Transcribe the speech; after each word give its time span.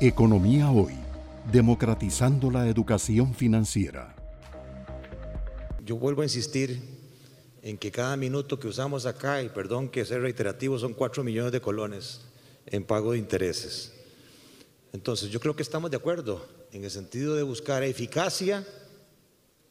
Economía 0.00 0.72
Hoy, 0.72 0.94
democratizando 1.52 2.50
la 2.50 2.68
educación 2.68 3.32
financiera. 3.32 4.16
Yo 5.86 5.94
vuelvo 5.96 6.22
a 6.22 6.24
insistir 6.24 6.80
en 7.62 7.78
que 7.78 7.92
cada 7.92 8.16
minuto 8.16 8.58
que 8.58 8.66
usamos 8.66 9.06
acá, 9.06 9.40
y 9.40 9.50
perdón 9.50 9.88
que 9.88 10.04
sea 10.04 10.18
reiterativo, 10.18 10.80
son 10.80 10.94
cuatro 10.94 11.22
millones 11.22 11.52
de 11.52 11.60
colones 11.60 12.22
en 12.66 12.82
pago 12.82 13.12
de 13.12 13.18
intereses. 13.18 13.92
Entonces, 14.92 15.30
yo 15.30 15.38
creo 15.38 15.54
que 15.54 15.62
estamos 15.62 15.92
de 15.92 15.96
acuerdo 15.96 16.44
en 16.72 16.82
el 16.82 16.90
sentido 16.90 17.36
de 17.36 17.44
buscar 17.44 17.84
eficacia, 17.84 18.66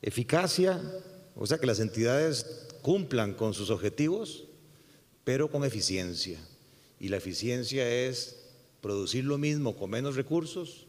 eficacia, 0.02 0.82
o 1.36 1.46
sea, 1.46 1.58
que 1.58 1.68
las 1.68 1.82
entidades 1.82 2.70
cumplan 2.82 3.34
con 3.34 3.54
sus 3.54 3.70
objetivos, 3.70 4.46
pero 5.26 5.52
con 5.52 5.66
eficiencia. 5.66 6.40
Y 6.98 7.10
la 7.10 7.18
eficiencia 7.18 7.86
es 7.90 8.43
producir 8.84 9.24
lo 9.24 9.38
mismo 9.38 9.78
con 9.78 9.90
menos 9.90 10.18
recursos 10.18 10.86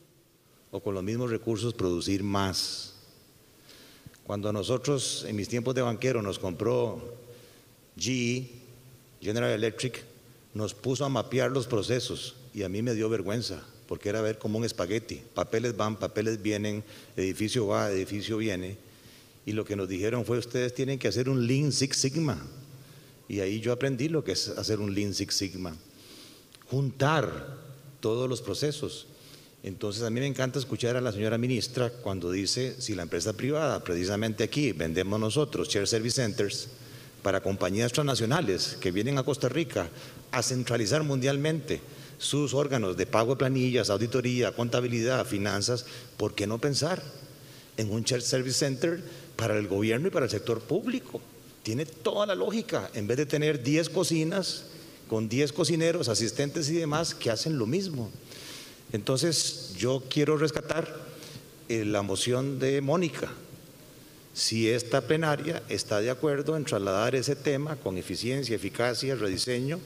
o 0.72 0.80
con 0.80 0.94
los 0.94 1.04
mismos 1.04 1.30
recursos 1.30 1.72
producir 1.72 2.24
más. 2.24 2.96
Cuando 4.24 4.52
nosotros 4.52 5.24
en 5.28 5.36
mis 5.36 5.48
tiempos 5.48 5.76
de 5.76 5.82
banquero 5.82 6.20
nos 6.20 6.40
compró 6.40 7.14
GE, 7.96 8.50
General 9.20 9.50
Electric, 9.52 10.02
nos 10.54 10.74
puso 10.74 11.04
a 11.04 11.08
mapear 11.08 11.52
los 11.52 11.68
procesos 11.68 12.34
y 12.52 12.64
a 12.64 12.68
mí 12.68 12.82
me 12.82 12.94
dio 12.94 13.08
vergüenza 13.08 13.64
porque 13.86 14.08
era 14.08 14.20
ver 14.20 14.38
como 14.38 14.58
un 14.58 14.64
espagueti, 14.64 15.22
papeles 15.32 15.76
van, 15.76 15.96
papeles 15.96 16.42
vienen, 16.42 16.82
edificio 17.16 17.68
va, 17.68 17.92
edificio 17.92 18.38
viene. 18.38 18.76
Y 19.46 19.52
lo 19.52 19.64
que 19.64 19.76
nos 19.76 19.88
dijeron 19.88 20.24
fue, 20.24 20.38
ustedes 20.38 20.74
tienen 20.74 20.98
que 20.98 21.06
hacer 21.06 21.28
un 21.28 21.46
Lean 21.46 21.70
Six 21.70 21.96
Sigma. 21.96 22.44
Y 23.28 23.38
ahí 23.38 23.60
yo 23.60 23.72
aprendí 23.72 24.08
lo 24.08 24.24
que 24.24 24.32
es 24.32 24.48
hacer 24.48 24.80
un 24.80 24.94
Lean 24.94 25.14
Six 25.14 25.32
Sigma. 25.32 25.76
Juntar 26.66 27.63
todos 28.04 28.28
los 28.28 28.42
procesos. 28.42 29.06
Entonces 29.62 30.02
a 30.02 30.10
mí 30.10 30.20
me 30.20 30.26
encanta 30.26 30.58
escuchar 30.58 30.94
a 30.94 31.00
la 31.00 31.10
señora 31.10 31.38
ministra 31.38 31.88
cuando 31.88 32.30
dice, 32.30 32.78
si 32.78 32.94
la 32.94 33.00
empresa 33.00 33.32
privada, 33.32 33.82
precisamente 33.82 34.44
aquí, 34.44 34.72
vendemos 34.72 35.18
nosotros, 35.18 35.70
Share 35.70 35.86
Service 35.86 36.20
Centers, 36.20 36.68
para 37.22 37.40
compañías 37.40 37.92
transnacionales 37.92 38.76
que 38.78 38.92
vienen 38.92 39.16
a 39.16 39.22
Costa 39.22 39.48
Rica 39.48 39.88
a 40.32 40.42
centralizar 40.42 41.02
mundialmente 41.02 41.80
sus 42.18 42.52
órganos 42.52 42.94
de 42.98 43.06
pago 43.06 43.30
de 43.32 43.38
planillas, 43.38 43.88
auditoría, 43.88 44.52
contabilidad, 44.52 45.24
finanzas, 45.24 45.86
¿por 46.18 46.34
qué 46.34 46.46
no 46.46 46.58
pensar 46.58 47.02
en 47.78 47.90
un 47.90 48.02
Share 48.02 48.20
Service 48.20 48.58
Center 48.58 49.02
para 49.34 49.56
el 49.56 49.66
gobierno 49.66 50.08
y 50.08 50.10
para 50.10 50.26
el 50.26 50.30
sector 50.30 50.60
público? 50.60 51.22
Tiene 51.62 51.86
toda 51.86 52.26
la 52.26 52.34
lógica, 52.34 52.90
en 52.92 53.06
vez 53.06 53.16
de 53.16 53.24
tener 53.24 53.62
10 53.62 53.88
cocinas, 53.88 54.64
con 55.08 55.28
10 55.28 55.52
cocineros, 55.52 56.08
asistentes 56.08 56.68
y 56.70 56.74
demás 56.74 57.14
que 57.14 57.30
hacen 57.30 57.58
lo 57.58 57.66
mismo. 57.66 58.10
Entonces, 58.92 59.74
yo 59.76 60.02
quiero 60.08 60.36
rescatar 60.36 60.94
eh, 61.68 61.84
la 61.84 62.02
moción 62.02 62.58
de 62.58 62.80
Mónica. 62.80 63.32
Si 64.34 64.68
esta 64.68 65.00
plenaria 65.02 65.62
está 65.68 66.00
de 66.00 66.10
acuerdo 66.10 66.56
en 66.56 66.64
trasladar 66.64 67.14
ese 67.14 67.36
tema 67.36 67.76
con 67.76 67.98
eficiencia, 67.98 68.56
eficacia, 68.56 69.14
rediseño 69.14 69.78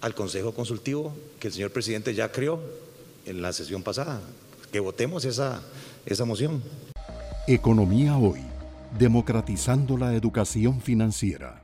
al 0.00 0.14
Consejo 0.14 0.52
Consultivo 0.52 1.14
que 1.38 1.48
el 1.48 1.54
señor 1.54 1.70
presidente 1.70 2.14
ya 2.14 2.30
creó 2.32 2.60
en 3.26 3.42
la 3.42 3.52
sesión 3.52 3.82
pasada, 3.82 4.20
que 4.72 4.80
votemos 4.80 5.24
esa, 5.24 5.62
esa 6.04 6.24
moción. 6.24 6.62
Economía 7.46 8.16
hoy, 8.16 8.40
democratizando 8.98 9.96
la 9.96 10.14
educación 10.14 10.80
financiera. 10.80 11.63